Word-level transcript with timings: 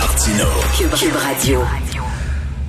Martino. 0.00 0.44
Cube 0.76 1.16
Radio. 1.16 1.60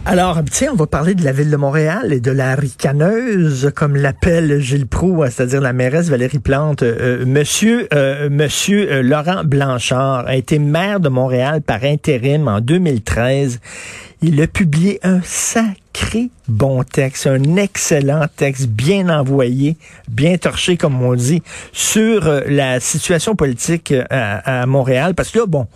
Alors, 0.05 0.39
tiens, 0.49 0.69
on 0.71 0.75
va 0.75 0.87
parler 0.87 1.13
de 1.13 1.25
la 1.25 1.33
ville 1.33 1.51
de 1.51 1.57
Montréal 1.57 2.13
et 2.13 2.21
de 2.21 2.31
la 2.31 2.55
ricaneuse, 2.55 3.73
comme 3.75 3.97
l'appelle 3.97 4.61
Gilles 4.61 4.87
Proux, 4.87 5.25
c'est-à-dire 5.25 5.59
la 5.59 5.73
mairesse 5.73 6.09
Valérie 6.09 6.39
Plante. 6.39 6.83
Euh, 6.83 7.25
monsieur 7.25 7.89
euh, 7.93 8.29
monsieur 8.29 8.89
euh, 8.89 9.01
Laurent 9.01 9.43
Blanchard 9.43 10.25
a 10.27 10.37
été 10.37 10.57
maire 10.57 11.01
de 11.01 11.09
Montréal 11.09 11.61
par 11.61 11.83
intérim 11.83 12.47
en 12.47 12.61
2013. 12.61 13.59
Il 14.21 14.41
a 14.41 14.47
publié 14.47 15.01
un 15.03 15.19
sacré 15.21 16.29
bon 16.47 16.83
texte, 16.83 17.27
un 17.27 17.57
excellent 17.57 18.25
texte, 18.33 18.67
bien 18.67 19.09
envoyé, 19.09 19.75
bien 20.07 20.37
torché, 20.37 20.77
comme 20.77 21.01
on 21.01 21.15
dit, 21.15 21.43
sur 21.73 22.41
la 22.47 22.79
situation 22.79 23.35
politique 23.35 23.93
à, 24.09 24.61
à 24.61 24.65
Montréal. 24.65 25.13
Parce 25.13 25.29
que 25.29 25.39
là, 25.39 25.45
bon, 25.45 25.67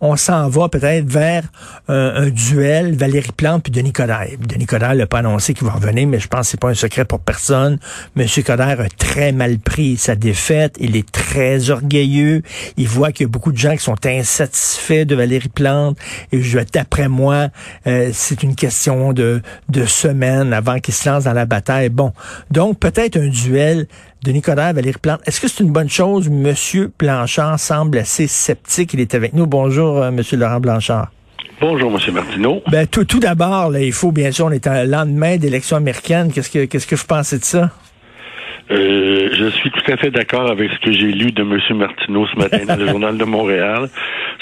on 0.00 0.16
s'en 0.16 0.48
va 0.48 0.68
peut-être 0.68 1.06
vers 1.06 1.44
un, 1.88 2.28
duel 2.28 2.94
Valérie 2.96 3.32
Plante 3.36 3.62
puis 3.62 3.72
Denis 3.72 3.92
Coderre. 3.92 4.26
Denis 4.38 4.66
Coderre 4.66 4.94
n'a 4.94 5.06
pas 5.06 5.18
annoncé 5.18 5.54
qu'il 5.54 5.66
va 5.66 5.72
revenir, 5.72 6.06
mais 6.06 6.18
je 6.18 6.28
pense 6.28 6.42
que 6.42 6.46
c'est 6.48 6.60
pas 6.60 6.68
un 6.68 6.74
secret 6.74 7.04
pour 7.04 7.20
personne. 7.20 7.78
Monsieur 8.14 8.42
Coderre 8.42 8.80
a 8.80 8.88
très 8.88 9.32
mal 9.32 9.58
pris 9.58 9.96
sa 9.96 10.14
défaite. 10.14 10.76
Il 10.80 10.96
est 10.96 11.10
très 11.10 11.70
orgueilleux. 11.70 12.42
Il 12.76 12.88
voit 12.88 13.12
qu'il 13.12 13.24
y 13.24 13.28
a 13.28 13.30
beaucoup 13.30 13.52
de 13.52 13.56
gens 13.56 13.72
qui 13.72 13.82
sont 13.82 13.96
insatisfaits 14.04 15.04
de 15.04 15.14
Valérie 15.14 15.48
Plante. 15.48 15.96
Et 16.32 16.42
je 16.42 16.58
d'après 16.72 17.08
moi, 17.08 17.48
euh, 17.86 18.10
c'est 18.12 18.42
une 18.42 18.54
question 18.54 19.12
de, 19.12 19.40
de 19.68 19.84
semaines 19.84 20.52
avant 20.52 20.78
qu'il 20.80 20.94
se 20.94 21.08
lance 21.08 21.24
dans 21.24 21.32
la 21.32 21.46
bataille. 21.46 21.88
Bon, 21.88 22.12
donc 22.50 22.78
peut-être 22.78 23.16
un 23.16 23.28
duel 23.28 23.86
Denis 24.22 24.42
Coderre, 24.42 24.72
Valérie 24.74 24.98
Plante. 25.00 25.20
Est-ce 25.26 25.40
que 25.40 25.48
c'est 25.48 25.62
une 25.62 25.70
bonne 25.70 25.88
chose? 25.88 26.28
Monsieur 26.28 26.90
Blanchard 26.98 27.58
semble 27.60 27.98
assez 27.98 28.26
sceptique. 28.26 28.94
Il 28.94 29.00
est 29.00 29.14
avec 29.14 29.34
nous. 29.34 29.46
Bonjour, 29.46 29.98
euh, 29.98 30.10
Monsieur 30.10 30.36
Laurent 30.36 30.60
Blanchard. 30.60 31.10
Bonjour, 31.60 31.90
M. 31.90 32.14
Martineau. 32.14 32.62
Ben, 32.70 32.86
tout, 32.86 33.04
tout 33.04 33.20
d'abord, 33.20 33.76
il 33.76 33.92
faut 33.92 34.12
bien 34.12 34.30
sûr, 34.30 34.46
on 34.46 34.50
est 34.50 34.66
à 34.66 34.84
lendemain 34.84 35.36
d'élection 35.36 35.76
américaine. 35.76 36.30
Qu'est-ce 36.32 36.50
que 36.50 36.64
qu'est-ce 36.66 36.86
que 36.86 36.96
vous 36.96 37.06
pensez 37.06 37.38
de 37.38 37.44
ça? 37.44 37.70
Euh, 38.70 39.28
je 39.32 39.48
suis 39.50 39.70
tout 39.70 39.92
à 39.92 39.96
fait 39.96 40.10
d'accord 40.10 40.50
avec 40.50 40.70
ce 40.72 40.78
que 40.80 40.92
j'ai 40.92 41.12
lu 41.12 41.30
de 41.30 41.42
M. 41.42 41.78
Martineau 41.78 42.26
ce 42.26 42.36
matin 42.36 42.64
dans 42.66 42.76
le 42.76 42.86
Journal 42.90 43.16
de 43.16 43.24
Montréal 43.24 43.88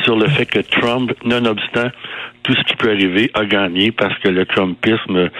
sur 0.02 0.16
le 0.16 0.28
fait 0.28 0.46
que 0.46 0.60
Trump, 0.60 1.12
nonobstant 1.24 1.90
tout 2.42 2.54
ce 2.54 2.62
qui 2.64 2.76
peut 2.76 2.90
arriver, 2.90 3.30
a 3.34 3.44
gagné 3.44 3.90
parce 3.90 4.18
que 4.18 4.28
le 4.28 4.44
Trumpisme 4.44 5.30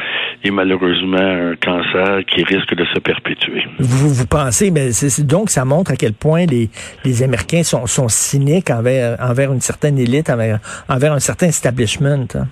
est 0.43 0.51
malheureusement 0.51 1.19
un 1.19 1.55
cancer 1.57 2.25
qui 2.27 2.43
risque 2.45 2.75
de 2.75 2.85
se 2.95 2.99
perpétuer. 2.99 3.65
Vous, 3.79 4.09
vous 4.09 4.27
pensez, 4.27 4.71
mais 4.71 4.93
c'est, 4.93 5.25
donc 5.25 5.51
ça 5.51 5.67
montre 5.67 5.93
à 5.93 5.97
quel 5.97 6.15
point 6.15 6.47
les, 6.47 6.71
les 7.05 7.23
Américains 7.23 7.63
sont, 7.63 7.87
sont 7.87 8.09
cyniques 8.09 8.71
envers, 8.71 9.19
envers 9.21 9.53
une 9.53 9.61
certaine 9.61 9.99
élite, 9.99 10.31
envers, 10.31 10.61
envers 10.89 11.13
un 11.13 11.21
certain 11.21 11.49
establishment. 11.49 12.27
Hein? 12.35 12.49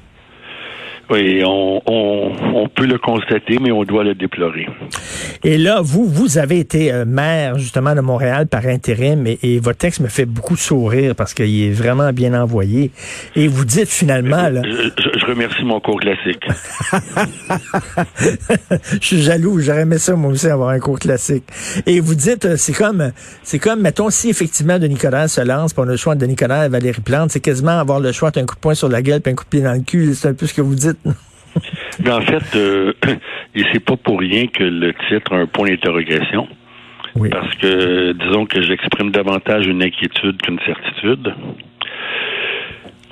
Oui, 1.10 1.42
on, 1.44 1.82
on, 1.86 2.32
on, 2.54 2.68
peut 2.68 2.86
le 2.86 2.98
constater, 2.98 3.58
mais 3.60 3.70
on 3.70 3.84
doit 3.84 4.04
le 4.04 4.14
déplorer. 4.14 4.66
Et 5.44 5.58
là, 5.58 5.80
vous, 5.82 6.06
vous 6.06 6.38
avez 6.38 6.58
été 6.58 6.92
euh, 6.92 7.04
maire 7.04 7.58
justement 7.58 7.94
de 7.94 8.00
Montréal 8.00 8.46
par 8.46 8.66
intérim, 8.66 9.26
et, 9.26 9.38
et, 9.42 9.58
votre 9.58 9.78
texte 9.78 10.00
me 10.00 10.08
fait 10.08 10.24
beaucoup 10.24 10.56
sourire 10.56 11.14
parce 11.14 11.34
qu'il 11.34 11.62
est 11.62 11.70
vraiment 11.70 12.12
bien 12.12 12.40
envoyé. 12.40 12.90
Et 13.36 13.48
vous 13.48 13.64
dites 13.64 13.88
finalement... 13.88 14.48
Là, 14.48 14.62
je, 14.64 15.18
je, 15.18 15.26
remercie 15.26 15.64
mon 15.64 15.80
cours 15.80 16.00
classique. 16.00 16.46
je 19.00 19.06
suis 19.06 19.22
jaloux, 19.22 19.60
j'aurais 19.60 19.82
aimé 19.82 19.98
ça 19.98 20.14
moi 20.14 20.30
aussi 20.30 20.46
avoir 20.46 20.70
un 20.70 20.78
cours 20.78 20.98
classique. 20.98 21.44
Et 21.86 22.00
vous 22.00 22.14
dites, 22.14 22.44
euh, 22.44 22.56
c'est 22.56 22.72
comme, 22.72 23.12
c'est 23.42 23.58
comme, 23.58 23.80
mettons, 23.80 24.10
si 24.10 24.30
effectivement 24.30 24.78
Denis 24.78 24.96
Coderre 24.96 25.28
se 25.28 25.40
lance, 25.40 25.74
pour 25.74 25.84
le 25.84 25.96
choix 25.96 26.14
de 26.14 26.20
Denis 26.20 26.36
Coderre 26.36 26.64
et 26.64 26.68
Valérie 26.68 27.00
Plante, 27.00 27.32
c'est 27.32 27.40
quasiment 27.40 27.78
avoir 27.78 28.00
le 28.00 28.12
choix 28.12 28.30
d'un 28.30 28.46
coup 28.46 28.54
de 28.54 28.60
poing 28.60 28.74
sur 28.74 28.88
la 28.88 29.02
gueule 29.02 29.20
puis 29.20 29.32
un 29.32 29.34
coup 29.34 29.44
de 29.44 29.48
pied 29.48 29.60
dans 29.60 29.72
le 29.72 29.80
cul. 29.80 30.14
C'est 30.14 30.28
un 30.28 30.34
peu 30.34 30.46
ce 30.46 30.54
que 30.54 30.62
vous 30.62 30.74
dites. 30.74 30.91
Mais 32.04 32.10
en 32.12 32.20
fait, 32.20 32.56
euh, 32.56 32.92
et 33.54 33.64
c'est 33.72 33.84
pas 33.84 33.96
pour 33.96 34.20
rien 34.20 34.46
que 34.46 34.64
le 34.64 34.92
titre 35.08 35.34
a 35.34 35.36
un 35.36 35.46
point 35.46 35.68
d'interrogation. 35.68 36.48
Oui. 37.14 37.28
Parce 37.28 37.54
que, 37.56 38.12
disons 38.12 38.46
que 38.46 38.62
j'exprime 38.62 39.10
davantage 39.10 39.66
une 39.66 39.82
inquiétude 39.82 40.40
qu'une 40.40 40.58
certitude. 40.60 41.34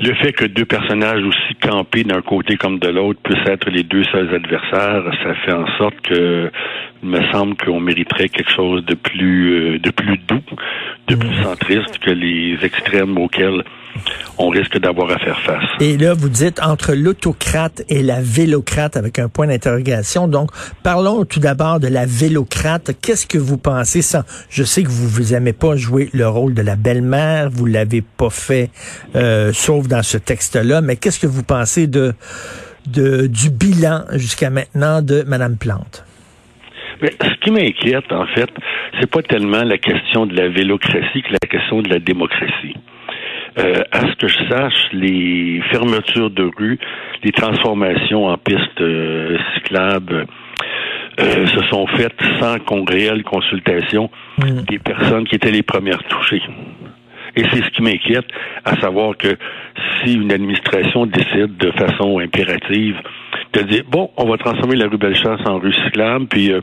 Le 0.03 0.15
fait 0.15 0.33
que 0.33 0.47
deux 0.47 0.65
personnages 0.65 1.23
aussi 1.23 1.55
campés 1.61 2.05
d'un 2.05 2.23
côté 2.23 2.57
comme 2.57 2.79
de 2.79 2.89
l'autre 2.89 3.21
puissent 3.23 3.47
être 3.47 3.69
les 3.69 3.83
deux 3.83 4.05
seuls 4.05 4.35
adversaires, 4.35 5.03
ça 5.23 5.35
fait 5.35 5.53
en 5.53 5.67
sorte 5.77 6.01
que 6.01 6.51
il 7.03 7.09
me 7.09 7.23
semble 7.33 7.57
qu'on 7.57 7.81
mériterait 7.81 8.29
quelque 8.29 8.51
chose 8.51 8.85
de 8.85 8.95
plus 8.95 9.75
euh, 9.75 9.79
de 9.79 9.91
plus 9.91 10.19
doux, 10.19 10.43
de 11.09 11.15
plus 11.15 11.29
mmh. 11.29 11.43
centriste 11.43 11.99
que 11.99 12.11
les 12.11 12.59
extrêmes 12.63 13.17
auxquels 13.19 13.65
on 14.39 14.49
risque 14.49 14.79
d'avoir 14.79 15.11
à 15.11 15.19
faire 15.19 15.41
face. 15.41 15.65
Et 15.81 15.97
là, 15.97 16.15
vous 16.15 16.29
dites 16.29 16.61
entre 16.63 16.95
l'autocrate 16.95 17.83
et 17.89 18.03
la 18.03 18.21
vélocrate 18.21 18.97
avec 18.97 19.19
un 19.19 19.29
point 19.29 19.47
d'interrogation. 19.47 20.29
Donc, 20.29 20.51
parlons 20.83 21.25
tout 21.25 21.41
d'abord 21.41 21.81
de 21.81 21.89
la 21.89 22.07
vélocrate. 22.07 22.93
Qu'est-ce 23.03 23.27
que 23.27 23.39
vous 23.39 23.59
pensez? 23.59 24.03
Sans, 24.03 24.23
je 24.49 24.63
sais 24.63 24.83
que 24.83 24.89
vous 24.89 25.09
vous 25.09 25.35
aimez 25.35 25.53
pas 25.53 25.77
jouer 25.77 26.09
le 26.13 26.29
rôle 26.29 26.55
de 26.55 26.63
la 26.63 26.77
belle-mère, 26.77 27.51
vous 27.51 27.67
l'avez 27.67 28.03
pas 28.03 28.31
fait, 28.31 28.71
euh, 29.17 29.53
sauf 29.53 29.89
dans 29.89 30.03
ce 30.03 30.19
texte-là, 30.19 30.81
mais 30.81 30.97
qu'est-ce 30.97 31.21
que 31.21 31.27
vous 31.27 31.43
pensez 31.43 31.87
de, 31.87 32.15
de 32.87 33.27
du 33.27 33.51
bilan 33.51 34.05
jusqu'à 34.13 34.51
maintenant 34.51 35.03
de 35.03 35.23
Madame 35.27 35.57
Plante? 35.57 36.05
Mais 37.03 37.11
ce 37.21 37.35
qui 37.41 37.51
m'inquiète, 37.51 38.13
en 38.13 38.27
fait, 38.27 38.51
c'est 38.99 39.11
pas 39.11 39.23
tellement 39.23 39.63
la 39.63 39.79
question 39.79 40.27
de 40.27 40.37
la 40.37 40.49
vélocratie 40.49 41.23
que 41.23 41.33
la 41.33 41.49
question 41.49 41.83
de 41.83 41.89
la 41.89 41.99
démocratie. 41.99 42.75
Euh, 43.59 43.83
à 43.91 44.01
ce 44.01 44.15
que 44.17 44.29
je 44.29 44.39
sache, 44.49 44.89
les 44.93 45.61
fermetures 45.71 46.31
de 46.31 46.51
rues, 46.57 46.79
les 47.25 47.33
transformations 47.33 48.27
en 48.27 48.37
pistes 48.39 48.81
euh, 48.81 49.37
cyclables 49.55 50.27
euh, 51.19 51.47
se 51.47 51.63
sont 51.65 51.87
faites 51.89 52.21
sans 52.39 52.59
qu'on 52.61 52.85
réelle 52.85 53.25
consultation 53.25 54.09
Mm. 54.41 54.63
des 54.63 54.79
personnes 54.79 55.25
qui 55.27 55.37
étaient 55.37 55.51
les 55.51 55.63
premières 55.63 56.03
touchées. 56.05 56.43
Et 57.37 57.43
c'est 57.53 57.63
ce 57.63 57.71
qui 57.71 57.83
m'inquiète, 57.83 58.27
à 58.65 58.77
savoir 58.81 59.17
que 59.17 59.37
si 60.03 60.15
une 60.15 60.33
administration 60.33 61.07
décide 61.07 61.57
de 61.59 61.71
façon 61.73 62.19
impérative 62.19 62.97
de 63.53 63.63
dire 63.63 63.85
bon, 63.89 64.11
on 64.17 64.29
va 64.29 64.37
transformer 64.39 64.77
la 64.77 64.89
rue 64.89 64.99
Bellechasse 64.99 65.41
en 65.47 65.59
rue 65.59 65.73
cyclable, 65.73 66.27
puis 66.27 66.53
euh, 66.53 66.61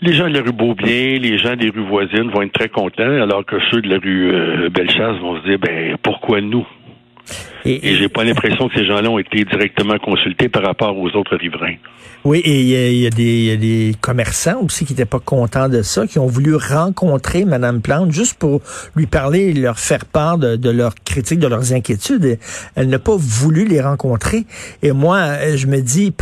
les 0.00 0.12
gens 0.12 0.28
de 0.28 0.34
la 0.34 0.42
rue 0.42 0.52
Beaubien, 0.52 1.18
les 1.18 1.38
gens 1.38 1.56
des 1.56 1.70
rues 1.70 1.86
voisines 1.86 2.30
vont 2.30 2.42
être 2.42 2.52
très 2.52 2.68
contents, 2.68 3.22
alors 3.22 3.44
que 3.44 3.56
ceux 3.70 3.80
de 3.80 3.88
la 3.88 3.98
rue 3.98 4.32
euh, 4.32 4.68
Bellechasse 4.70 5.18
vont 5.20 5.40
se 5.40 5.48
dire 5.48 5.58
ben 5.58 5.96
pourquoi 6.02 6.40
nous? 6.40 6.66
Et, 7.68 7.86
Et 7.86 7.96
j'ai 7.96 8.08
pas 8.08 8.24
l'impression 8.24 8.68
que 8.68 8.74
ces 8.74 8.86
gens-là 8.86 9.10
ont 9.10 9.18
été 9.18 9.44
directement 9.44 9.98
consultés 9.98 10.48
par 10.48 10.62
rapport 10.62 10.96
aux 10.96 11.10
autres 11.10 11.36
riverains. 11.36 11.74
Oui, 12.24 12.38
et 12.38 12.60
il 12.60 12.66
y, 12.66 13.02
y 13.02 13.06
a 13.06 13.10
des, 13.10 13.22
il 13.22 13.44
y 13.44 13.50
a 13.50 13.56
des 13.56 13.94
commerçants 14.00 14.62
aussi 14.62 14.86
qui 14.86 14.92
n'étaient 14.92 15.04
pas 15.04 15.20
contents 15.20 15.68
de 15.68 15.82
ça, 15.82 16.06
qui 16.06 16.18
ont 16.18 16.26
voulu 16.26 16.54
rencontrer 16.56 17.44
Madame 17.44 17.82
Plante 17.82 18.10
juste 18.10 18.38
pour 18.38 18.62
lui 18.96 19.06
parler 19.06 19.50
et 19.50 19.52
leur 19.52 19.78
faire 19.78 20.06
part 20.06 20.38
de, 20.38 20.56
de 20.56 20.70
leurs 20.70 20.94
critiques, 21.04 21.40
de 21.40 21.46
leurs 21.46 21.74
inquiétudes. 21.74 22.38
Elle 22.74 22.88
n'a 22.88 22.98
pas 22.98 23.16
voulu 23.16 23.66
les 23.66 23.82
rencontrer. 23.82 24.46
Et 24.82 24.92
moi, 24.92 25.36
je 25.54 25.66
me 25.66 25.80
dis 25.80 26.12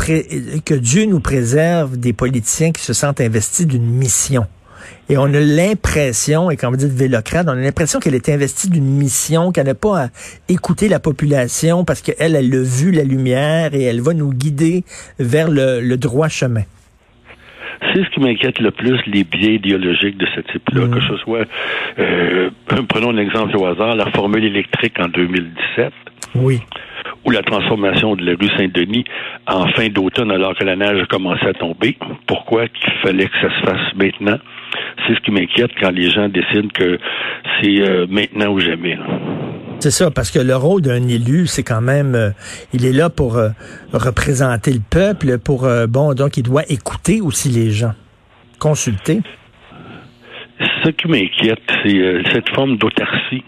que 0.65 0.75
Dieu 0.75 1.07
nous 1.07 1.21
préserve 1.21 1.97
des 1.97 2.13
politiciens 2.13 2.73
qui 2.73 2.83
se 2.83 2.93
sentent 2.93 3.21
investis 3.21 3.67
d'une 3.67 3.87
mission. 3.87 4.47
Et 5.09 5.17
on 5.19 5.25
a 5.25 5.41
l'impression, 5.41 6.51
et 6.51 6.57
quand 6.57 6.71
vous 6.71 6.77
dites 6.77 6.93
vélocrate, 6.93 7.47
on 7.49 7.53
a 7.53 7.55
l'impression 7.57 8.01
qu'elle 8.01 8.15
est 8.15 8.29
investie 8.29 8.69
d'une 8.71 8.85
mission, 8.85 9.53
qu'elle 9.53 9.67
n'a 9.67 9.75
pas 9.75 10.05
à 10.05 10.09
écouter 10.49 10.89
la 10.89 10.99
population 11.01 11.85
parce 11.85 12.03
qu'elle, 12.03 12.35
elle 12.35 12.37
a 12.55 12.63
vu 12.63 12.91
la 12.91 13.05
lumière 13.05 13.75
et 13.75 13.83
elle 13.85 14.01
va 14.01 14.15
nous 14.15 14.33
guider 14.33 14.85
vers 15.19 15.49
le, 15.51 15.81
le 15.81 15.97
droit 15.97 16.29
chemin. 16.29 16.63
C'est 17.93 18.03
ce 18.05 18.11
qui 18.11 18.21
m'inquiète 18.21 18.59
le 18.59 18.71
plus, 18.71 18.99
les 19.07 19.23
biais 19.25 19.55
idéologiques 19.57 20.17
de 20.17 20.27
ce 20.35 20.41
type-là, 20.41 20.87
Mm. 20.87 20.91
que 20.95 21.01
ce 21.03 21.17
soit, 21.19 21.45
euh, 21.99 22.51
prenons 22.89 23.11
un 23.11 23.19
exemple 23.19 23.55
au 23.57 23.67
hasard, 23.67 23.95
la 23.97 24.11
formule 24.13 24.45
électrique 24.45 24.95
en 24.99 25.09
2017, 25.09 25.93
Oui. 26.37 26.61
ou 27.27 27.31
la 27.31 27.43
transformation 27.43 28.17
de 28.17 28.25
la 28.25 28.33
rue 28.33 28.49
Saint-Denis 28.57 29.05
en 29.47 29.67
fin 29.69 29.89
d'automne 29.89 30.31
alors 30.33 30.57
que 30.57 30.65
la 30.65 30.75
neige 30.75 31.03
a 31.03 31.07
commencé 31.07 31.45
à 31.47 31.53
tomber. 31.53 31.97
Pourquoi 32.27 32.67
qu'il 32.69 32.93
fallait 33.03 33.27
que 33.27 33.37
ça 33.43 33.49
se 33.51 33.67
fasse 33.67 33.95
maintenant? 33.95 34.39
C'est 35.07 35.15
ce 35.15 35.21
qui 35.21 35.31
m'inquiète 35.31 35.71
quand 35.81 35.91
les 35.91 36.11
gens 36.11 36.29
décident 36.29 36.69
que 36.75 36.99
c'est 37.61 37.81
euh, 37.81 38.07
maintenant 38.09 38.53
ou 38.53 38.61
jamais. 38.61 38.97
là. 38.97 39.07
C'est 39.81 39.91
ça, 39.91 40.11
parce 40.11 40.31
que 40.31 40.39
le 40.39 40.57
rôle 40.57 40.81
d'un 40.81 41.07
élu, 41.07 41.47
c'est 41.47 41.63
quand 41.63 41.83
même, 41.83 42.15
euh, 42.15 42.31
il 42.73 42.87
est 42.87 42.93
là 42.93 43.11
pour 43.11 43.37
euh, 43.37 43.51
représenter 43.93 44.73
le 44.73 44.81
peuple, 44.81 45.39
pour, 45.39 45.65
euh, 45.65 45.87
bon, 45.87 46.15
donc 46.15 46.39
il 46.39 46.43
doit 46.43 46.63
écouter 46.69 47.21
aussi 47.21 47.51
les 47.51 47.71
gens, 47.71 47.93
consulter. 48.59 49.21
Ce 50.83 50.89
qui 50.91 51.09
m'inquiète, 51.09 51.61
c'est 51.85 52.23
cette 52.33 52.49
forme 52.55 52.79
d'autarcie 52.79 53.45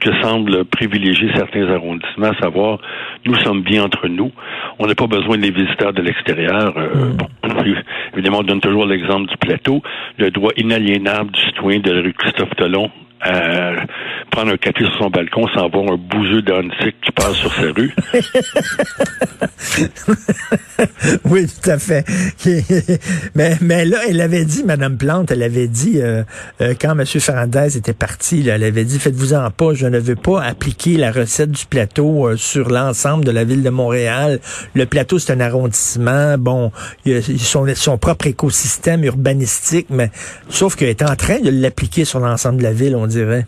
que 0.00 0.10
semble 0.22 0.64
privilégier 0.64 1.30
certains 1.34 1.68
arrondissements, 1.70 2.28
à 2.28 2.40
savoir, 2.40 2.78
nous 3.24 3.34
sommes 3.36 3.62
bien 3.62 3.84
entre 3.84 4.08
nous, 4.08 4.30
on 4.78 4.86
n'a 4.86 4.94
pas 4.94 5.06
besoin 5.06 5.38
des 5.38 5.50
visiteurs 5.50 5.92
de 5.92 6.02
l'extérieur. 6.02 6.74
Mm. 6.76 7.74
évidemment, 8.14 8.38
on 8.38 8.42
donne 8.42 8.60
toujours 8.60 8.86
l'exemple 8.86 9.28
du 9.28 9.36
plateau, 9.36 9.82
le 10.18 10.30
droit 10.30 10.52
inaliénable 10.56 11.30
du 11.30 11.40
citoyen 11.40 11.80
de 11.80 11.90
la 11.90 12.02
rue 12.02 12.12
Christophe 12.12 12.54
Talon 12.56 12.90
à 13.26 13.86
prendre 14.30 14.52
un 14.52 14.56
café 14.56 14.84
sur 14.84 14.96
son 14.98 15.10
balcon 15.10 15.46
sans 15.54 15.68
voir 15.68 15.92
un 15.92 15.98
d'antique 16.42 16.96
qui 17.04 17.12
passe 17.12 17.36
sur 17.36 17.52
oui, 21.24 21.46
tout 21.46 21.70
à 21.70 21.78
fait. 21.78 22.04
mais, 23.34 23.56
mais 23.60 23.84
là, 23.84 23.98
elle 24.08 24.20
avait 24.20 24.44
dit, 24.44 24.64
Madame 24.64 24.96
Plante, 24.96 25.30
elle 25.30 25.42
avait 25.42 25.68
dit, 25.68 26.00
euh, 26.00 26.22
euh, 26.60 26.74
quand 26.80 26.98
M. 26.98 27.04
Fernandez 27.06 27.76
était 27.76 27.94
parti, 27.94 28.46
elle 28.46 28.62
avait 28.62 28.84
dit, 28.84 28.98
faites-vous-en 28.98 29.50
pas, 29.50 29.74
je 29.74 29.86
ne 29.86 29.98
veux 29.98 30.16
pas 30.16 30.42
appliquer 30.42 30.96
la 30.96 31.12
recette 31.12 31.50
du 31.50 31.66
plateau 31.66 32.28
euh, 32.28 32.36
sur 32.36 32.68
l'ensemble 32.68 33.24
de 33.24 33.30
la 33.30 33.44
ville 33.44 33.62
de 33.62 33.70
Montréal. 33.70 34.40
Le 34.74 34.86
plateau, 34.86 35.18
c'est 35.18 35.32
un 35.32 35.40
arrondissement. 35.40 36.36
Bon, 36.38 36.72
il 37.04 37.16
a 37.16 37.74
son, 37.74 37.98
propre 37.98 38.26
écosystème 38.26 39.04
urbanistique, 39.04 39.86
mais 39.90 40.10
sauf 40.48 40.76
qu'elle 40.76 40.88
est 40.88 41.02
en 41.02 41.16
train 41.16 41.40
de 41.40 41.50
l'appliquer 41.50 42.04
sur 42.04 42.20
l'ensemble 42.20 42.58
de 42.58 42.62
la 42.62 42.72
ville, 42.72 42.96
dirait. 43.16 43.46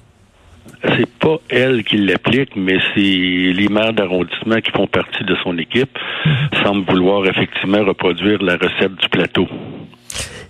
C'est 0.96 1.10
pas 1.18 1.38
elle 1.48 1.82
qui 1.82 1.96
l'applique, 1.96 2.54
mais 2.56 2.78
c'est 2.94 3.00
les 3.00 3.68
maires 3.68 3.92
d'arrondissement 3.92 4.60
qui 4.60 4.70
font 4.70 4.86
partie 4.86 5.24
de 5.24 5.34
son 5.42 5.58
équipe 5.58 5.98
semblent 6.62 6.88
vouloir 6.88 7.26
effectivement 7.26 7.84
reproduire 7.84 8.42
la 8.42 8.54
recette 8.54 8.94
du 8.94 9.08
plateau. 9.08 9.48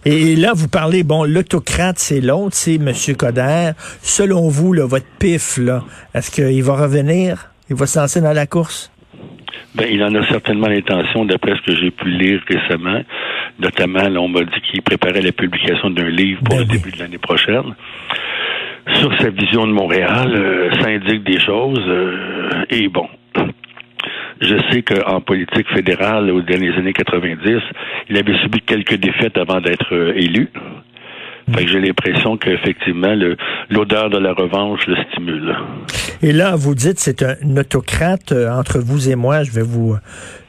Et 0.05 0.37
là, 0.37 0.53
vous 0.55 0.69
parlez, 0.69 1.03
bon, 1.03 1.25
l'autocrate, 1.25 1.99
c'est 1.99 2.21
l'autre, 2.21 2.55
c'est 2.55 2.77
M. 2.77 2.93
Coder. 3.17 3.73
Selon 4.01 4.49
vous, 4.49 4.75
votre 4.87 5.07
pif, 5.19 5.59
là, 5.59 5.83
est-ce 6.15 6.31
qu'il 6.31 6.63
va 6.63 6.77
revenir? 6.77 7.51
Il 7.69 7.77
va 7.77 7.87
se 7.87 7.99
lancer 7.99 8.21
dans 8.21 8.33
la 8.33 8.47
course? 8.47 8.93
Ben, 9.75 9.87
il 9.91 10.03
en 10.03 10.15
a 10.15 10.27
certainement 10.27 10.69
l'intention, 10.69 11.25
d'après 11.25 11.55
ce 11.57 11.63
que 11.63 11.77
j'ai 11.77 11.91
pu 11.91 12.09
lire 12.09 12.41
récemment. 12.49 13.03
Notamment, 13.59 14.05
on 14.21 14.29
m'a 14.29 14.45
dit 14.45 14.61
qu'il 14.71 14.83
préparait 14.83 15.21
la 15.21 15.33
publication 15.33 15.91
d'un 15.91 16.09
livre 16.09 16.41
pour 16.45 16.57
ben 16.57 16.61
le 16.61 16.67
début 16.67 16.93
de 16.93 16.99
l'année 16.99 17.19
prochaine 17.19 17.75
sur 18.95 19.17
sa 19.21 19.31
vision 19.31 19.67
de 19.67 19.73
Montréal, 19.73 20.33
euh, 20.35 20.71
ça 20.81 20.89
indique 20.89 21.25
des 21.25 21.41
choses. 21.41 21.85
Euh, 21.87 22.65
et 22.71 22.89
bon, 22.89 23.07
je 24.41 24.57
sais 24.71 24.83
qu'en 24.83 25.21
politique 25.21 25.69
fédérale, 25.75 26.27
dans 26.27 26.61
les 26.61 26.73
années 26.73 26.93
90, 26.93 27.61
il 28.09 28.17
avait 28.17 28.37
subi 28.39 28.61
quelques 28.61 28.97
défaites 28.97 29.37
avant 29.37 29.61
d'être 29.61 29.93
euh, 29.95 30.13
élu. 30.17 30.49
Fait 31.55 31.65
que 31.65 31.71
j'ai 31.71 31.81
l'impression 31.81 32.37
qu'effectivement, 32.37 33.15
l'odeur 33.71 34.11
de 34.11 34.19
la 34.19 34.35
revanche 34.35 34.87
le 34.87 34.97
stimule. 35.05 35.57
Et 36.21 36.33
là, 36.33 36.57
vous 36.57 36.75
dites 36.75 36.99
c'est 36.99 37.23
un 37.23 37.57
autocrate 37.57 38.33
entre 38.33 38.81
vous 38.81 39.09
et 39.09 39.15
moi. 39.15 39.45
Je 39.45 39.53
vais 39.53 39.63
vous, 39.63 39.97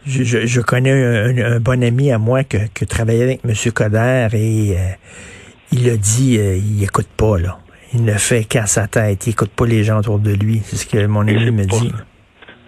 je, 0.06 0.60
connais 0.60 0.92
un, 0.92 1.60
bon 1.62 1.82
ami 1.86 2.12
à 2.12 2.18
moi 2.18 2.44
que, 2.44 2.58
que 2.74 2.84
travaillait 2.84 3.24
avec 3.24 3.40
M. 3.46 3.54
Coder 3.74 4.28
et 4.34 4.76
il 5.72 5.90
a 5.90 5.96
dit, 5.96 6.38
il 6.38 6.84
écoute 6.84 7.08
pas 7.16 7.38
là. 7.38 7.60
Il 7.94 8.04
ne 8.06 8.14
fait 8.14 8.44
qu'à 8.44 8.66
sa 8.66 8.88
tête. 8.88 9.26
Il 9.28 9.32
écoute 9.32 9.52
pas 9.52 9.66
les 9.66 9.84
gens 9.84 10.00
autour 10.00 10.20
de 10.20 10.32
lui. 10.32 10.62
C'est 10.64 10.76
ce 10.76 10.86
que 10.86 11.06
mon 11.08 11.22
ami 11.22 11.52
me 11.52 11.66
dit. 11.66 11.92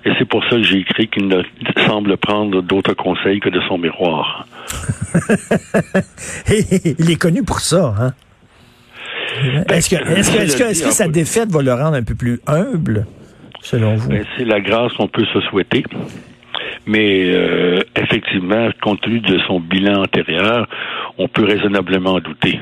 Et 0.03 0.09
c'est 0.18 0.25
pour 0.25 0.44
ça 0.45 0.51
que 0.51 0.63
j'ai 0.63 0.79
écrit 0.79 1.07
qu'il 1.07 1.27
ne 1.27 1.44
semble 1.85 2.18
prendre 2.18 2.62
d'autres 2.62 2.94
conseils 2.95 3.39
que 3.39 3.50
de 3.50 3.62
son 3.68 3.77
miroir. 3.77 4.47
il 6.47 7.12
est 7.12 7.21
connu 7.21 7.44
pour 7.44 7.59
ça, 7.59 7.94
hein? 8.00 8.13
Ben, 9.68 9.77
est-ce 9.77 9.89
que, 9.89 9.95
est-ce 9.95 10.31
que, 10.31 10.63
est-ce 10.63 10.83
que, 10.83 10.91
sa 10.91 11.07
défaite 11.07 11.51
va 11.51 11.62
le 11.62 11.73
rendre 11.73 11.95
un 11.95 12.03
peu 12.03 12.15
plus 12.15 12.39
humble, 12.47 13.06
selon 13.62 13.95
vous? 13.95 14.09
Ben, 14.09 14.25
c'est 14.38 14.45
la 14.45 14.59
grâce 14.59 14.94
qu'on 14.94 15.07
peut 15.07 15.25
se 15.33 15.39
souhaiter. 15.41 15.83
Mais 16.85 17.29
euh, 17.31 17.79
effectivement, 17.95 18.69
compte 18.81 19.01
tenu 19.01 19.19
de 19.19 19.39
son 19.47 19.59
bilan 19.59 20.01
antérieur, 20.01 20.68
on 21.18 21.27
peut 21.27 21.44
raisonnablement 21.44 22.13
en 22.13 22.19
douter. 22.19 22.59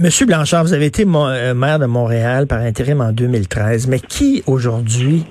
Monsieur 0.00 0.26
Blanchard, 0.26 0.64
vous 0.64 0.72
avez 0.72 0.86
été 0.86 1.06
euh, 1.06 1.54
maire 1.54 1.78
de 1.78 1.86
Montréal 1.86 2.46
par 2.46 2.60
intérim 2.60 3.00
en 3.00 3.12
2013, 3.12 3.86
mais 3.86 4.00
qui 4.00 4.42
aujourd'hui 4.46 5.24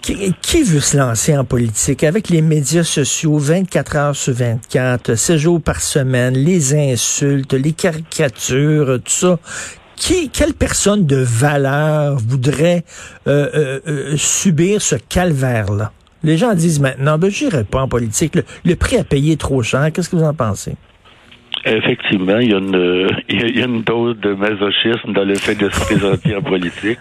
qui, 0.00 0.62
veut 0.62 0.80
se 0.80 0.96
lancer 0.96 1.36
en 1.36 1.44
politique? 1.44 2.04
Avec 2.04 2.28
les 2.28 2.42
médias 2.42 2.84
sociaux 2.84 3.38
24 3.38 3.96
heures 3.96 4.16
sur 4.16 4.34
24, 4.34 5.14
7 5.14 5.36
jours 5.36 5.60
par 5.60 5.80
semaine, 5.80 6.34
les 6.34 6.74
insultes, 6.74 7.52
les 7.52 7.72
caricatures, 7.72 9.00
tout 9.04 9.10
ça? 9.10 9.38
Qui, 9.96 10.30
quelle 10.30 10.54
personne 10.54 11.06
de 11.06 11.16
valeur 11.16 12.18
voudrait 12.18 12.84
euh, 13.26 13.80
euh, 13.86 14.16
subir 14.16 14.80
ce 14.80 14.94
calvaire-là? 14.94 15.92
Les 16.22 16.36
gens 16.36 16.54
disent 16.54 16.80
maintenant, 16.80 17.18
ben, 17.18 17.30
j'irai 17.30 17.64
pas 17.64 17.82
en 17.82 17.88
politique. 17.88 18.38
le 18.64 18.76
prix 18.76 18.96
à 18.96 19.04
payer 19.04 19.32
est 19.32 19.40
trop 19.40 19.62
cher. 19.62 19.90
Qu'est-ce 19.92 20.08
que 20.08 20.16
vous 20.16 20.24
en 20.24 20.34
pensez? 20.34 20.76
Effectivement, 21.64 22.38
il 22.38 22.50
y, 22.50 22.54
a 22.54 22.58
une, 22.58 23.08
il 23.28 23.58
y 23.58 23.62
a 23.62 23.66
une 23.66 23.82
dose 23.82 24.18
de 24.18 24.32
masochisme 24.34 25.12
dans 25.12 25.24
le 25.24 25.34
fait 25.34 25.54
de 25.54 25.68
se 25.68 25.80
présenter 25.80 26.36
en 26.36 26.42
politique. 26.42 26.98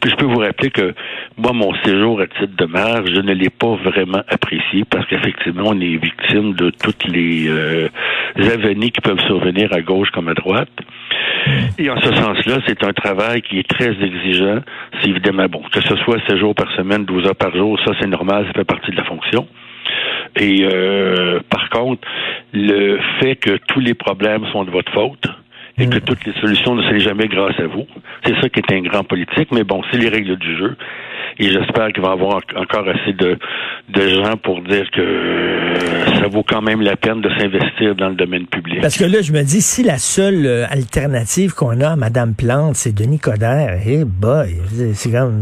Puis 0.00 0.10
je 0.10 0.16
peux 0.16 0.26
vous 0.26 0.38
rappeler 0.38 0.70
que 0.70 0.94
moi, 1.36 1.52
mon 1.52 1.74
séjour 1.84 2.20
à 2.20 2.26
titre 2.26 2.54
de 2.56 2.66
maire, 2.66 3.02
je 3.06 3.20
ne 3.20 3.32
l'ai 3.32 3.50
pas 3.50 3.74
vraiment 3.74 4.22
apprécié 4.28 4.84
parce 4.88 5.06
qu'effectivement, 5.06 5.64
on 5.66 5.80
est 5.80 5.96
victime 5.96 6.54
de 6.54 6.70
toutes 6.70 7.04
les 7.08 7.48
euh, 7.48 7.88
avenirs 8.36 8.92
qui 8.92 9.00
peuvent 9.00 9.20
survenir 9.26 9.72
à 9.72 9.80
gauche 9.80 10.10
comme 10.10 10.28
à 10.28 10.34
droite. 10.34 10.70
Et 11.78 11.90
en 11.90 12.00
ce 12.00 12.12
sens-là, 12.12 12.58
c'est 12.66 12.84
un 12.84 12.92
travail 12.92 13.42
qui 13.42 13.58
est 13.58 13.68
très 13.68 13.90
exigeant. 13.90 14.60
C'est 15.00 15.08
évidemment 15.08 15.46
bon. 15.46 15.62
Que 15.72 15.80
ce 15.80 15.96
soit 15.96 16.18
16 16.28 16.38
jours 16.38 16.54
par 16.54 16.70
semaine, 16.76 17.04
12 17.04 17.26
heures 17.26 17.36
par 17.36 17.54
jour, 17.56 17.78
ça 17.84 17.92
c'est 18.00 18.08
normal, 18.08 18.46
ça 18.46 18.52
fait 18.52 18.64
partie 18.64 18.90
de 18.90 18.96
la 18.96 19.04
fonction. 19.04 19.48
Et 20.36 20.62
euh, 20.62 21.40
par 21.50 21.68
contre, 21.70 22.06
le 22.52 22.98
fait 23.20 23.36
que 23.36 23.58
tous 23.68 23.80
les 23.80 23.94
problèmes 23.94 24.44
sont 24.52 24.64
de 24.64 24.70
votre 24.70 24.92
faute 24.92 25.26
et 25.78 25.86
que 25.88 25.96
mm. 25.96 26.00
toutes 26.00 26.24
les 26.26 26.32
solutions 26.40 26.74
ne 26.74 26.82
sont 26.82 26.98
jamais 26.98 27.28
grâce 27.28 27.58
à 27.60 27.66
vous, 27.66 27.86
c'est 28.24 28.34
ça 28.40 28.48
qui 28.48 28.60
est 28.60 28.72
un 28.72 28.80
grand 28.80 29.04
politique. 29.04 29.50
Mais 29.52 29.64
bon, 29.64 29.82
c'est 29.90 29.98
les 29.98 30.08
règles 30.08 30.36
du 30.36 30.56
jeu. 30.56 30.76
Et 31.38 31.50
j'espère 31.50 31.92
qu'il 31.92 32.02
va 32.02 32.10
y 32.10 32.12
avoir 32.12 32.40
encore 32.56 32.88
assez 32.88 33.12
de, 33.12 33.38
de 33.90 34.08
gens 34.08 34.36
pour 34.42 34.60
dire 34.62 34.90
que 34.90 36.07
vaut 36.28 36.44
quand 36.46 36.62
même 36.62 36.80
la 36.80 36.96
peine 36.96 37.20
de 37.20 37.28
s'investir 37.28 37.94
dans 37.94 38.08
le 38.08 38.14
domaine 38.14 38.46
public. 38.46 38.80
Parce 38.80 38.96
que 38.96 39.04
là, 39.04 39.22
je 39.22 39.32
me 39.32 39.42
dis, 39.42 39.62
si 39.62 39.82
la 39.82 39.98
seule 39.98 40.46
euh, 40.46 40.66
alternative 40.70 41.54
qu'on 41.54 41.80
a 41.80 41.90
à 41.90 41.96
Mme 41.96 42.34
Plante, 42.34 42.76
c'est 42.76 42.92
Denis 42.92 43.18
Coderre, 43.18 43.80
eh 43.86 44.04
boy, 44.04 44.56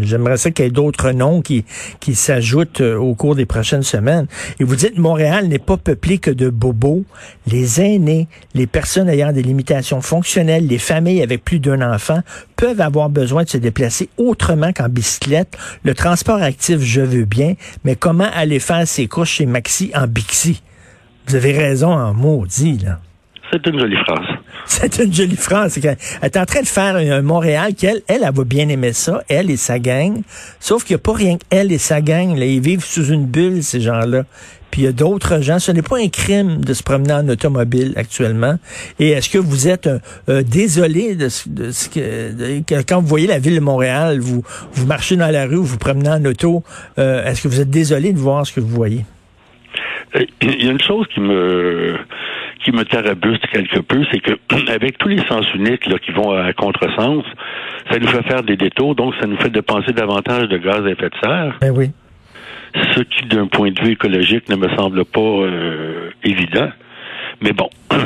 j'aimerais 0.00 0.36
ça 0.36 0.50
qu'il 0.50 0.64
y 0.64 0.68
ait 0.68 0.70
d'autres 0.70 1.12
noms 1.12 1.42
qui, 1.42 1.64
qui 2.00 2.14
s'ajoutent 2.14 2.80
euh, 2.80 2.96
au 2.96 3.14
cours 3.14 3.34
des 3.34 3.46
prochaines 3.46 3.82
semaines. 3.82 4.26
Et 4.60 4.64
vous 4.64 4.76
dites, 4.76 4.98
Montréal 4.98 5.48
n'est 5.48 5.58
pas 5.58 5.76
peuplé 5.76 6.18
que 6.18 6.30
de 6.30 6.48
bobos. 6.48 7.04
Les 7.46 7.80
aînés, 7.80 8.28
les 8.54 8.66
personnes 8.66 9.08
ayant 9.08 9.32
des 9.32 9.42
limitations 9.42 10.00
fonctionnelles, 10.00 10.66
les 10.66 10.78
familles 10.78 11.22
avec 11.22 11.44
plus 11.44 11.58
d'un 11.58 11.82
enfant 11.82 12.20
peuvent 12.56 12.80
avoir 12.80 13.10
besoin 13.10 13.44
de 13.44 13.48
se 13.48 13.58
déplacer 13.58 14.08
autrement 14.16 14.72
qu'en 14.72 14.88
bicyclette. 14.88 15.56
Le 15.84 15.94
transport 15.94 16.42
actif, 16.42 16.80
je 16.80 17.00
veux 17.00 17.24
bien, 17.24 17.54
mais 17.84 17.96
comment 17.96 18.28
aller 18.34 18.58
faire 18.58 18.86
ses 18.86 19.06
courses 19.06 19.30
chez 19.30 19.46
Maxi 19.46 19.90
en 19.94 20.06
Bixi? 20.06 20.62
Vous 21.26 21.34
avez 21.34 21.52
raison 21.52 21.92
en 21.92 22.14
maudit, 22.14 22.78
là. 22.78 23.00
C'est 23.50 23.64
une 23.66 23.78
jolie 23.78 23.96
phrase. 23.96 24.26
C'est 24.66 24.98
une 24.98 25.14
jolie 25.14 25.36
phrase. 25.36 25.78
Elle 25.84 25.96
est 26.22 26.36
en 26.36 26.44
train 26.44 26.60
de 26.60 26.66
faire 26.66 26.96
un 26.96 27.22
Montréal 27.22 27.74
qu'elle, 27.74 28.02
elle, 28.08 28.22
elle, 28.24 28.34
va 28.34 28.44
bien 28.44 28.68
aimer 28.68 28.92
ça, 28.92 29.22
elle 29.28 29.50
et 29.50 29.56
sa 29.56 29.78
gang. 29.78 30.22
Sauf 30.58 30.84
qu'il 30.84 30.94
n'y 30.94 31.00
a 31.00 31.02
pas 31.02 31.12
rien 31.12 31.36
qu'elle 31.38 31.70
et 31.70 31.78
sa 31.78 32.00
gang. 32.00 32.36
Là. 32.36 32.44
Ils 32.44 32.60
vivent 32.60 32.84
sous 32.84 33.06
une 33.06 33.26
bulle, 33.26 33.62
ces 33.62 33.80
gens-là. 33.80 34.24
Puis 34.70 34.82
il 34.82 34.84
y 34.86 34.88
a 34.88 34.92
d'autres 34.92 35.40
gens. 35.40 35.60
Ce 35.60 35.70
n'est 35.70 35.82
pas 35.82 35.98
un 35.98 36.08
crime 36.08 36.64
de 36.64 36.74
se 36.74 36.82
promener 36.82 37.12
en 37.12 37.28
automobile 37.28 37.92
actuellement. 37.96 38.58
Et 38.98 39.10
est-ce 39.10 39.30
que 39.30 39.38
vous 39.38 39.68
êtes 39.68 39.86
euh, 39.86 40.00
euh, 40.28 40.42
désolé 40.42 41.14
de, 41.14 41.28
ce 41.28 41.88
que 41.88 42.82
quand 42.82 43.00
vous 43.00 43.06
voyez 43.06 43.28
la 43.28 43.38
ville 43.38 43.54
de 43.54 43.60
Montréal, 43.60 44.18
vous 44.18 44.42
vous 44.72 44.86
marchez 44.86 45.16
dans 45.16 45.30
la 45.30 45.46
rue, 45.46 45.56
vous 45.56 45.64
vous 45.64 45.78
promenez 45.78 46.10
en 46.10 46.24
auto, 46.24 46.64
euh, 46.98 47.24
est-ce 47.24 47.42
que 47.42 47.48
vous 47.48 47.60
êtes 47.60 47.70
désolé 47.70 48.12
de 48.12 48.18
voir 48.18 48.44
ce 48.46 48.52
que 48.52 48.60
vous 48.60 48.74
voyez? 48.74 49.04
Il 50.40 50.64
y 50.64 50.68
a 50.68 50.72
une 50.72 50.80
chose 50.80 51.06
qui 51.12 51.20
me 51.20 51.96
qui 52.64 52.72
me 52.72 52.84
tarabuste 52.84 53.46
quelque 53.46 53.78
peu, 53.80 54.04
c'est 54.10 54.20
que 54.20 54.32
avec 54.72 54.98
tous 54.98 55.08
les 55.08 55.24
sens 55.26 55.46
uniques 55.54 55.86
là, 55.86 55.98
qui 55.98 56.10
vont 56.10 56.32
à 56.32 56.52
contresens, 56.52 57.24
ça 57.90 57.98
nous 57.98 58.08
fait 58.08 58.26
faire 58.26 58.42
des 58.42 58.56
détours, 58.56 58.94
donc 58.94 59.14
ça 59.20 59.26
nous 59.26 59.36
fait 59.36 59.50
dépenser 59.50 59.92
davantage 59.92 60.48
de 60.48 60.58
gaz 60.58 60.84
à 60.84 60.90
effet 60.90 61.10
de 61.10 61.14
serre. 61.22 61.56
Ben 61.60 61.70
oui. 61.70 61.90
Ce 62.94 63.00
qui, 63.00 63.26
d'un 63.26 63.46
point 63.46 63.70
de 63.70 63.80
vue 63.80 63.92
écologique, 63.92 64.48
ne 64.48 64.56
me 64.56 64.68
semble 64.76 65.04
pas 65.04 65.20
euh, 65.20 66.10
évident. 66.24 66.70
Mais 67.40 67.52
bon, 67.52 67.68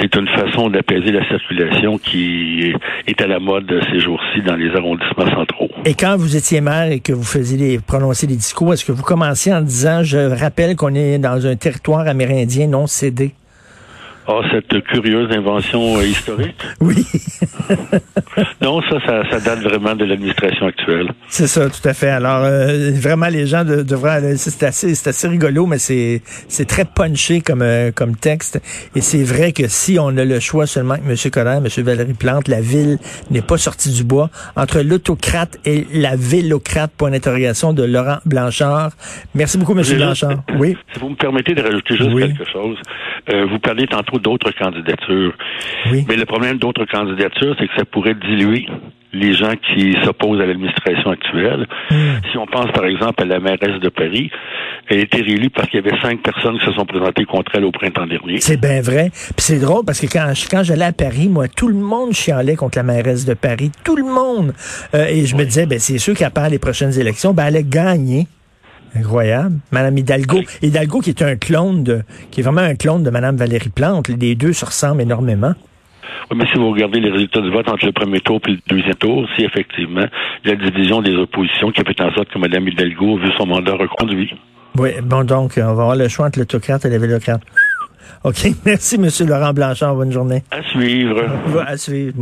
c'est 0.00 0.14
une 0.16 0.28
façon 0.28 0.68
d'apaiser 0.68 1.12
la 1.12 1.26
circulation 1.28 1.98
qui 1.98 2.72
est 3.06 3.20
à 3.20 3.26
la 3.26 3.38
mode 3.38 3.72
ces 3.90 4.00
jours-ci 4.00 4.42
dans 4.42 4.56
les 4.56 4.70
arrondissements 4.74 5.30
centraux. 5.34 5.70
Et 5.84 5.94
quand 5.94 6.16
vous 6.16 6.36
étiez 6.36 6.60
maire 6.60 6.90
et 6.90 7.00
que 7.00 7.12
vous 7.12 7.24
faisiez 7.24 7.58
les, 7.58 7.78
prononcer 7.78 8.26
des 8.26 8.36
discours, 8.36 8.72
est-ce 8.72 8.84
que 8.84 8.92
vous 8.92 9.02
commenciez 9.02 9.52
en 9.52 9.60
disant, 9.60 10.02
je 10.02 10.18
rappelle 10.18 10.76
qu'on 10.76 10.94
est 10.94 11.18
dans 11.18 11.46
un 11.46 11.56
territoire 11.56 12.06
amérindien 12.06 12.66
non 12.66 12.86
cédé? 12.86 13.34
Ah, 14.26 14.40
cette 14.50 14.82
curieuse 14.84 15.30
invention 15.30 15.98
euh, 15.98 16.04
historique? 16.04 16.56
Oui. 16.80 17.04
non, 18.60 18.80
ça, 18.82 18.98
ça, 19.30 19.40
date 19.40 19.60
vraiment 19.60 19.94
de 19.94 20.04
l'administration 20.04 20.66
actuelle. 20.66 21.12
C'est 21.28 21.46
ça, 21.46 21.68
tout 21.68 21.86
à 21.88 21.94
fait. 21.94 22.08
Alors, 22.08 22.42
euh, 22.42 22.90
vraiment, 22.92 23.28
les 23.28 23.46
gens 23.46 23.64
devraient... 23.64 24.36
C'est 24.36 24.62
assez, 24.64 24.94
c'est 24.94 25.10
assez 25.10 25.28
rigolo, 25.28 25.66
mais 25.66 25.78
c'est, 25.78 26.22
c'est 26.48 26.66
très 26.66 26.84
punché 26.84 27.40
comme, 27.40 27.62
euh, 27.62 27.90
comme 27.90 28.16
texte. 28.16 28.60
Et 28.94 29.00
c'est 29.00 29.22
vrai 29.22 29.52
que 29.52 29.68
si 29.68 29.98
on 29.98 30.16
a 30.16 30.24
le 30.24 30.40
choix 30.40 30.66
seulement 30.66 30.96
que 30.96 31.02
M. 31.02 31.30
Coder, 31.30 31.58
M. 31.64 31.84
Valérie 31.84 32.14
Plante, 32.14 32.48
la 32.48 32.60
ville 32.60 32.98
n'est 33.30 33.42
pas 33.42 33.56
sortie 33.56 33.92
du 33.92 34.04
bois. 34.04 34.30
Entre 34.56 34.80
l'autocrate 34.80 35.58
et 35.64 35.86
la 35.92 36.16
vélocrate, 36.16 36.92
point 36.96 37.10
d'interrogation, 37.10 37.72
de 37.72 37.84
Laurent 37.84 38.18
Blanchard. 38.26 38.90
Merci 39.34 39.58
beaucoup, 39.58 39.78
M. 39.78 39.84
Blanchard. 39.96 40.42
oui. 40.58 40.76
Si 40.92 41.00
vous 41.00 41.10
me 41.10 41.16
permettez 41.16 41.54
de 41.54 41.62
rajouter 41.62 41.96
juste 41.96 42.18
quelque 42.18 42.50
chose. 42.50 42.76
vous 43.28 43.58
parlez 43.58 43.86
tantôt 43.86 44.13
d'autres 44.18 44.50
candidatures. 44.52 45.34
Mais 46.08 46.16
le 46.16 46.24
problème 46.24 46.58
d'autres 46.58 46.84
candidatures, 46.86 47.54
c'est 47.58 47.68
que 47.68 47.74
ça 47.76 47.84
pourrait 47.84 48.14
diluer 48.14 48.66
les 49.14 49.32
gens 49.32 49.52
qui 49.72 49.94
s'opposent 50.04 50.40
à 50.40 50.46
l'administration 50.46 51.10
actuelle. 51.10 51.66
Hmm. 51.90 51.96
Si 52.30 52.36
on 52.36 52.46
pense 52.46 52.70
par 52.72 52.84
exemple 52.84 53.22
à 53.22 53.26
la 53.26 53.38
mairesse 53.38 53.80
de 53.80 53.88
Paris, 53.88 54.30
elle 54.88 54.98
a 54.98 55.00
été 55.02 55.22
réélue 55.22 55.50
parce 55.50 55.68
qu'il 55.68 55.82
y 55.82 55.88
avait 55.88 55.98
cinq 56.02 56.20
personnes 56.22 56.58
qui 56.58 56.66
se 56.66 56.72
sont 56.72 56.84
présentées 56.84 57.24
contre 57.24 57.52
elle 57.54 57.64
au 57.64 57.70
printemps 57.70 58.06
dernier. 58.06 58.40
C'est 58.40 58.60
bien 58.60 58.82
vrai. 58.82 59.10
Puis 59.10 59.34
c'est 59.38 59.60
drôle 59.60 59.84
parce 59.84 60.00
que 60.00 60.06
quand, 60.06 60.32
quand 60.50 60.62
j'allais 60.62 60.84
à 60.84 60.92
Paris, 60.92 61.28
moi, 61.28 61.48
tout 61.48 61.68
le 61.68 61.74
monde 61.74 62.12
chialait 62.12 62.56
contre 62.56 62.78
la 62.78 62.84
mairesse 62.84 63.24
de 63.24 63.34
Paris. 63.34 63.70
Tout 63.84 63.96
le 63.96 64.04
monde. 64.04 64.52
Euh, 64.94 65.06
et 65.06 65.24
je 65.26 65.36
me 65.36 65.44
disais, 65.44 65.66
ben 65.66 65.78
c'est 65.78 65.98
sûr 65.98 66.14
qu'après 66.14 66.50
les 66.50 66.58
prochaines 66.58 66.98
élections, 66.98 67.32
ben 67.32 67.46
elle 67.46 67.56
a 67.56 67.62
gagné. 67.62 68.26
Incroyable. 68.96 69.56
Madame 69.72 69.98
Hidalgo. 69.98 70.40
Hidalgo 70.62 71.00
qui 71.00 71.10
est 71.10 71.22
un 71.22 71.36
clone 71.36 71.84
de, 71.84 72.02
qui 72.30 72.40
est 72.40 72.42
vraiment 72.42 72.60
un 72.60 72.74
clone 72.74 73.02
de 73.02 73.10
Madame 73.10 73.36
Valérie 73.36 73.70
Plante. 73.70 74.08
Les 74.08 74.34
deux 74.34 74.52
se 74.52 74.64
ressemblent 74.64 75.02
énormément. 75.02 75.54
Oui, 76.30 76.38
mais 76.38 76.46
si 76.52 76.58
vous 76.58 76.70
regardez 76.70 77.00
les 77.00 77.10
résultats 77.10 77.40
du 77.40 77.50
vote 77.50 77.68
entre 77.68 77.84
le 77.84 77.92
premier 77.92 78.20
tour 78.20 78.40
et 78.46 78.52
le 78.52 78.58
deuxième 78.68 78.94
tour, 78.94 79.28
c'est 79.36 79.44
effectivement 79.44 80.06
la 80.44 80.56
division 80.56 81.02
des 81.02 81.14
oppositions 81.14 81.70
qui 81.70 81.80
a 81.80 81.84
fait 81.84 82.00
en 82.00 82.12
sorte 82.14 82.28
que 82.30 82.38
Mme 82.38 82.68
Hidalgo 82.68 83.18
a 83.18 83.20
vu 83.20 83.30
son 83.36 83.46
mandat 83.46 83.74
reconduit. 83.74 84.32
Oui, 84.78 84.90
bon, 85.02 85.24
donc, 85.24 85.52
on 85.56 85.60
va 85.60 85.70
avoir 85.70 85.96
le 85.96 86.08
choix 86.08 86.26
entre 86.26 86.38
l'autocrate 86.38 86.84
et 86.84 86.90
la 86.90 86.98
vélocrate. 86.98 87.42
OK. 88.24 88.36
Merci, 88.64 88.96
M. 88.96 89.08
Laurent 89.28 89.52
Blanchard. 89.52 89.94
Bonne 89.94 90.12
journée. 90.12 90.42
À 90.50 90.62
suivre. 90.62 91.22
À 91.66 91.76
suivre. 91.76 92.14